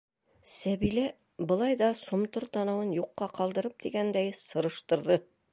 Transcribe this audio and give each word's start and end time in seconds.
Сәбилә 0.51 1.03
былай 1.51 1.77
ҙа 1.83 1.91
сомтор 2.01 2.47
танауын 2.57 2.97
юҡҡа 3.01 3.31
ҡалдырып 3.39 3.79
тигәндәй 3.85 4.37
сырыштырҙы: 4.49 5.25